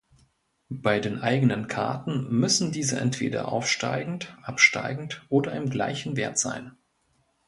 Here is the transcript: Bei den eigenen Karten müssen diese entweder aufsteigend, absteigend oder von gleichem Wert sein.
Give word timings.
Bei 0.77 0.99
den 0.99 1.19
eigenen 1.21 1.67
Karten 1.67 2.27
müssen 2.35 2.71
diese 2.71 2.99
entweder 2.99 3.49
aufsteigend, 3.51 4.35
absteigend 4.41 5.23
oder 5.29 5.51
von 5.53 5.69
gleichem 5.69 6.15
Wert 6.17 6.39
sein. 6.39 6.71